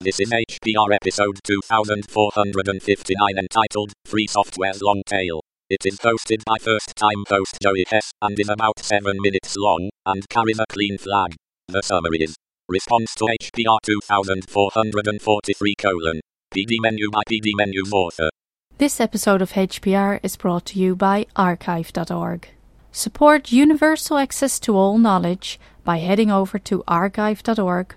[0.00, 5.40] This is HPR episode 2459 entitled Free Software's Long Tail.
[5.68, 9.90] It is hosted by first time host Joey Hess and is about 7 minutes long
[10.06, 11.34] and carries a clean flag.
[11.66, 12.36] The summary is
[12.68, 16.20] Response to HPR 2443 colon
[16.54, 18.30] PD menu by PD menu's author.
[18.78, 22.48] This episode of HPR is brought to you by archive.org.
[22.92, 27.96] Support universal access to all knowledge by heading over to archive.org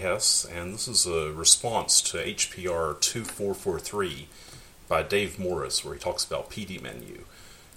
[0.00, 4.28] Hess, and this is a response to HPR 2443
[4.88, 7.24] by Dave Morris, where he talks about PD Menu.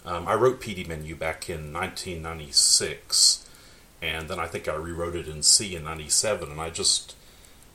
[0.06, 3.48] Um, I wrote PD Menu back in 1996,
[4.02, 7.16] and then I think I rewrote it in C in 97, and I just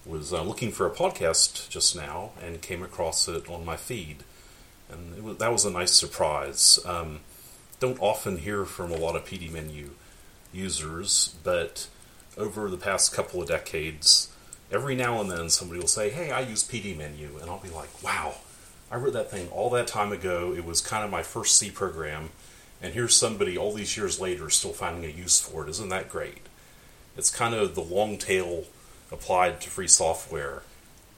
[0.04, 4.24] was uh, looking for a podcast just now and came across it on my feed.
[4.90, 6.78] And was, that was a nice surprise.
[6.86, 7.20] Um,
[7.80, 9.90] don't often hear from a lot of PD Menu
[10.52, 11.88] users, but
[12.38, 14.30] over the past couple of decades,
[14.70, 17.38] every now and then somebody will say, Hey, I use PD menu.
[17.40, 18.36] And I'll be like, Wow,
[18.90, 20.54] I wrote that thing all that time ago.
[20.54, 22.30] It was kind of my first C program.
[22.80, 25.70] And here's somebody all these years later still finding a use for it.
[25.70, 26.46] Isn't that great?
[27.16, 28.64] It's kind of the long tail
[29.10, 30.62] applied to free software.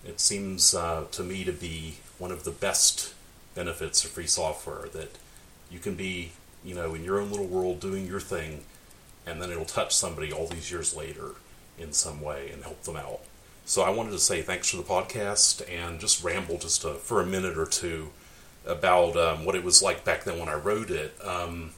[0.05, 3.13] It seems uh, to me to be one of the best
[3.55, 5.19] benefits of free software that
[5.71, 6.33] you can be,
[6.65, 8.65] you know, in your own little world doing your thing
[9.27, 11.33] and then it'll touch somebody all these years later
[11.79, 13.21] in some way and help them out.
[13.71, 17.21] So I wanted to say thanks for the podcast and just ramble just a, for
[17.21, 18.11] a minute or two
[18.67, 21.15] about um, what it was like back then when I wrote it.
[21.25, 21.71] Um,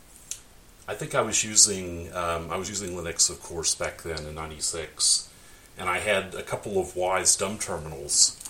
[0.88, 4.34] I think I was using um, I was using Linux, of course, back then in
[4.34, 5.28] '96,
[5.76, 8.42] and I had a couple of Wyse dumb terminals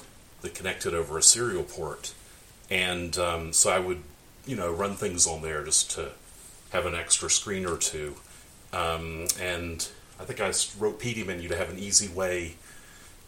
[0.42, 2.14] that connected over a serial port,
[2.70, 4.02] and um, so I would
[4.46, 6.12] you know run things on there just to
[6.70, 8.14] have an extra screen or two.
[8.72, 9.88] Um, and
[10.20, 12.54] I think I wrote PDMenu to have an easy way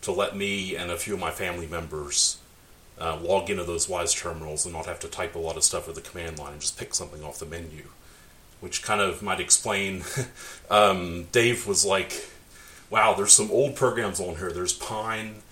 [0.05, 2.39] to let me and a few of my family members
[3.01, 5.87] uh, log into those Wyse terminals and not have to type a lot of stuff
[5.87, 7.85] with the command line and just pick something off the menu.
[8.61, 10.05] Which kind of might explain.
[10.71, 12.29] um, Dave was like,
[12.89, 14.53] wow, there's some old programs on here.
[14.53, 15.43] There's Pine,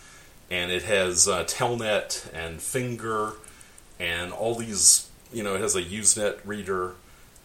[0.51, 3.33] and it has uh, Telnet and Finger,
[3.99, 6.95] and all these, you know, it has a Usenet reader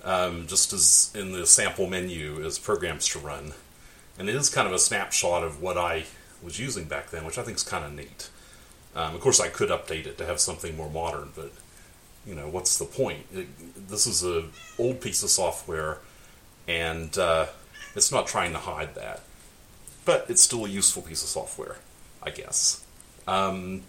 [0.04, 3.54] um, just as in the sample menu as programs to run.
[4.18, 6.06] And it is kind of a snapshot of what I
[6.44, 8.30] was using back then, which I think is kind of neat.
[8.96, 11.52] Um, of course, I could update it to have something more modern, but
[12.26, 13.26] you know, what's the point?
[13.34, 13.48] It,
[13.88, 14.46] this is a
[14.78, 16.00] old piece of software,
[16.68, 17.48] and uh,
[17.96, 19.22] it's not trying to hide that,
[20.06, 21.78] but it's still a useful piece of software,
[22.24, 22.84] I guess.
[23.28, 23.84] Um,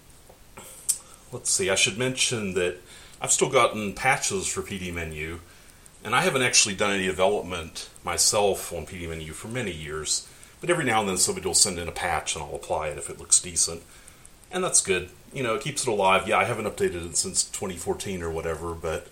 [1.32, 1.70] let's see.
[1.70, 2.76] I should mention that
[3.20, 5.40] I've still gotten patches for PD Menu
[6.04, 10.28] and I haven't actually done any development myself on PD Menu for many years,
[10.60, 12.98] but every now and then somebody will send in a patch and I'll apply it
[12.98, 13.82] if it looks decent.
[14.50, 15.10] And that's good.
[15.32, 16.26] You know, it keeps it alive.
[16.26, 19.08] Yeah, I haven't updated it since 2014 or whatever, but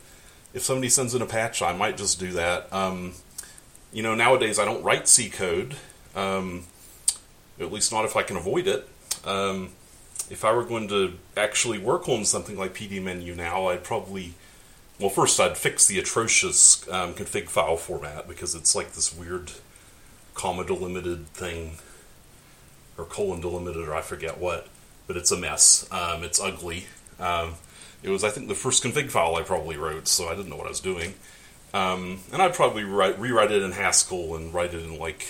[0.54, 2.72] if somebody sends in a patch, I might just do that.
[2.72, 3.14] Um,
[3.92, 5.76] you know, nowadays I don't write C code,
[6.14, 6.64] um,
[7.60, 8.88] at least not if I can avoid it.
[9.24, 9.70] Um,
[10.30, 14.34] if I were going to actually work on something like PD Menu now, I'd probably
[14.98, 19.52] well, first I'd fix the atrocious um, config file format because it's like this weird
[20.36, 21.78] comma delimited thing,
[22.97, 24.69] or colon delimited, or I forget what,
[25.06, 25.88] but it's a mess.
[25.91, 26.86] Um, it's ugly.
[27.19, 27.54] Um,
[28.02, 30.56] it was, I think, the first config file I probably wrote, so I didn't know
[30.56, 31.15] what I was doing.
[31.74, 35.27] Um, and I'd probably write, rewrite it in Haskell and write it in like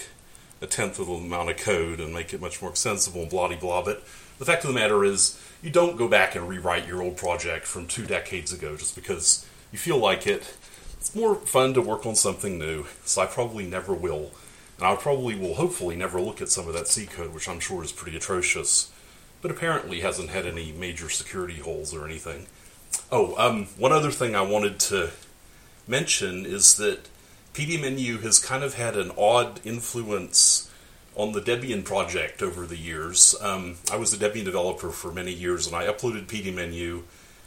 [0.60, 3.54] a tenth of the amount of code and make it much more extensible and blah
[3.56, 3.82] blah.
[3.82, 4.02] But
[4.38, 7.66] the fact of the matter is, you don't go back and rewrite your old project
[7.66, 10.56] from two decades ago just because you feel like it,
[10.98, 12.86] it's more fun to work on something new.
[13.04, 14.32] So I probably never will.
[14.78, 17.60] And I probably will hopefully never look at some of that C code, which I'm
[17.60, 18.92] sure is pretty atrocious,
[19.40, 22.46] but apparently hasn't had any major security holes or anything.
[23.10, 25.10] Oh, um, one other thing I wanted to
[25.86, 27.08] mention is that
[27.54, 30.70] PDMenu has kind of had an odd influence
[31.14, 33.34] on the Debian project over the years.
[33.40, 37.02] Um, I was a Debian developer for many years, and I uploaded PDMenu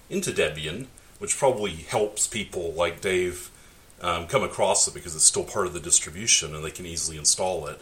[0.09, 0.87] into Debian,
[1.19, 3.51] which probably helps people like Dave
[4.01, 7.17] um, come across it because it's still part of the distribution and they can easily
[7.17, 7.81] install it.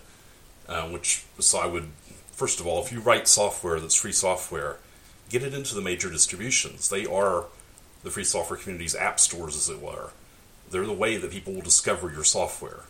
[0.69, 1.89] Um, which so I would
[2.37, 4.77] first of all, if you write software that's free software,
[5.29, 6.87] get it into the major distributions.
[6.87, 7.45] They are
[8.03, 10.11] the free software community's app stores, as it were.
[10.69, 12.81] They're the way that people will discover your software.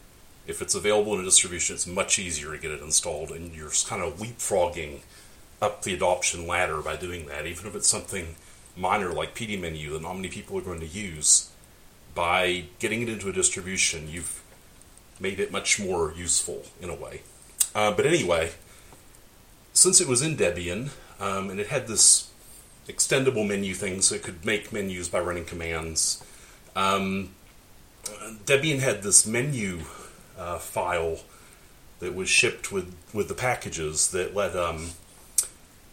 [0.45, 3.71] If it's available in a distribution, it's much easier to get it installed, and you're
[3.87, 4.99] kind of leapfrogging
[5.61, 8.35] up the adoption ladder by doing that, even if it's something
[8.75, 11.49] minor like PDMenu that not many people are going to use.
[12.17, 14.41] By getting it into a distribution, you've
[15.19, 17.21] made it much more useful in a way.
[17.75, 18.53] Uh, but anyway,
[19.71, 22.31] since it was in Debian um, and it had this
[22.87, 26.23] extendable menu thing, so it could make menus by running commands.
[26.75, 27.35] Um,
[28.45, 29.81] Debian had this menu
[30.39, 31.19] uh, file
[31.99, 34.91] that was shipped with, with the packages that let um,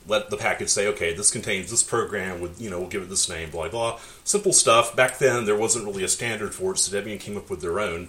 [0.07, 3.09] let the package say, okay, this contains this program with, you know, we'll give it
[3.09, 3.99] this name, blah, blah.
[4.25, 4.95] Simple stuff.
[4.95, 7.81] Back then, there wasn't really a standard for it, so Debian came up with their
[7.81, 8.09] own.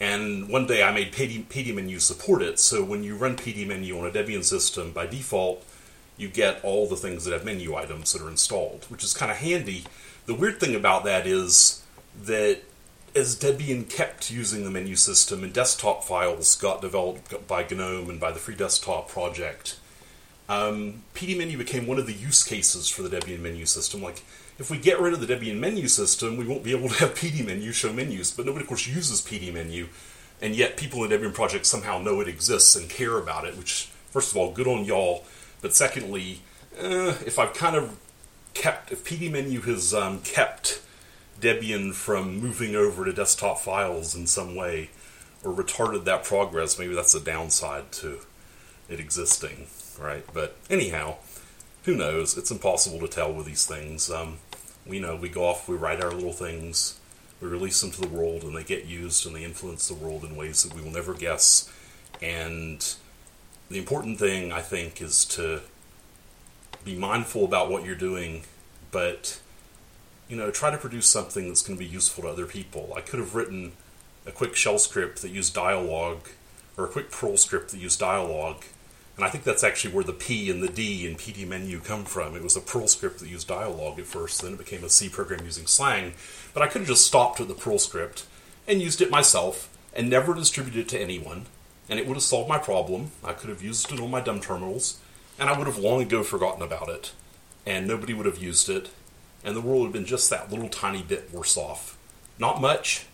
[0.00, 4.06] And one day I made PD, PDMenu support it, so when you run PDMenu on
[4.06, 5.64] a Debian system, by default,
[6.16, 9.30] you get all the things that have menu items that are installed, which is kind
[9.30, 9.84] of handy.
[10.26, 11.82] The weird thing about that is
[12.22, 12.60] that
[13.14, 18.20] as Debian kept using the menu system and desktop files got developed by GNOME and
[18.20, 19.78] by the Free Desktop Project,
[20.48, 24.02] um, PDMenu became one of the use cases for the Debian menu system.
[24.02, 24.22] Like,
[24.58, 27.14] if we get rid of the Debian menu system, we won't be able to have
[27.14, 28.30] PDMenu show menus.
[28.30, 29.88] But nobody, of course, uses PDMenu,
[30.42, 33.56] and yet people in Debian projects somehow know it exists and care about it.
[33.56, 35.24] Which, first of all, good on y'all.
[35.62, 36.40] But secondly,
[36.78, 37.98] eh, if I've kind of
[38.52, 40.82] kept, if PDMenu has um, kept
[41.40, 44.90] Debian from moving over to desktop files in some way
[45.42, 48.20] or retarded that progress, maybe that's a downside to
[48.88, 49.66] it existing,
[49.98, 50.24] right?
[50.32, 51.16] But anyhow,
[51.84, 52.36] who knows?
[52.36, 54.10] It's impossible to tell with these things.
[54.10, 54.38] Um,
[54.86, 56.98] we know we go off, we write our little things,
[57.40, 60.24] we release them to the world, and they get used and they influence the world
[60.24, 61.70] in ways that we will never guess.
[62.22, 62.86] And
[63.70, 65.62] the important thing, I think, is to
[66.84, 68.44] be mindful about what you're doing,
[68.90, 69.40] but
[70.28, 72.92] you know, try to produce something that's going to be useful to other people.
[72.96, 73.72] I could have written
[74.26, 76.28] a quick shell script that used dialogue,
[76.76, 78.64] or a quick Perl script that used dialogue,
[79.16, 82.34] and I think that's actually where the P and the D in PDMenu come from.
[82.34, 85.08] It was a Perl script that used dialogue at first, then it became a C
[85.08, 86.14] program using S-Lang.
[86.52, 88.26] But I could have just stopped at the Perl script
[88.66, 91.46] and used it myself and never distributed it to anyone,
[91.88, 93.12] and it would have solved my problem.
[93.22, 94.98] I could have used it on my dumb terminals,
[95.38, 97.12] and I would have long ago forgotten about it,
[97.64, 98.90] and nobody would have used it,
[99.44, 101.96] and the world would have been just that little tiny bit worse off.
[102.36, 103.06] Not much,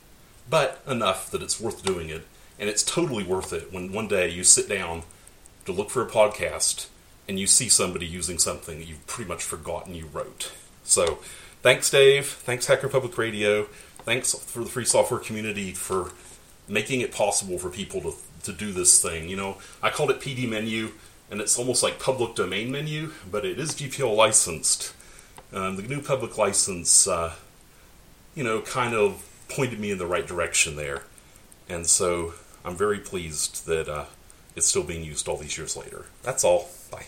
[0.49, 2.27] but enough that it's worth doing it,
[2.61, 5.03] and it's totally worth it when one day you sit down
[5.65, 6.89] to look for a podcast
[7.27, 10.53] and you see somebody using something that you've pretty much forgotten you wrote.
[10.85, 11.21] So,
[11.63, 12.27] thanks, Dave.
[12.27, 13.65] Thanks, Hacker Public Radio.
[14.05, 16.13] Thanks for the free software community for
[16.69, 18.15] making it possible for people to,
[18.45, 19.29] to do this thing.
[19.29, 20.91] You know, I called it PD Menu,
[21.31, 24.93] and it's almost like public domain menu, but it is GPL licensed.
[25.53, 27.35] Um, the GNU public license, uh,
[28.35, 31.03] you know, kind of pointed me in the right direction there.
[31.69, 32.35] And so
[32.65, 34.05] I'm very pleased that uh,
[34.55, 36.07] it's still being used all these years later.
[36.23, 36.69] That's all.
[36.91, 37.07] Bye.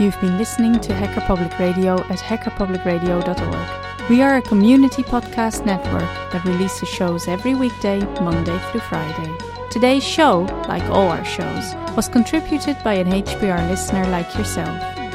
[0.00, 4.08] You've been listening to Hacker Public Radio at hackerpublicradio.org.
[4.08, 9.36] We are a community podcast network that releases shows every weekday, Monday through Friday.
[9.70, 14.89] Today's show, like all our shows, was contributed by an HPR listener like yourself.